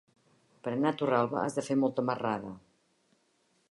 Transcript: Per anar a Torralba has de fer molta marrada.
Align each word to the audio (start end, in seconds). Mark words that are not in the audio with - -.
Per 0.67 0.73
anar 0.77 0.93
a 0.93 0.97
Torralba 1.03 1.43
has 1.43 1.59
de 1.59 1.67
fer 1.69 1.79
molta 1.85 2.09
marrada. 2.11 2.59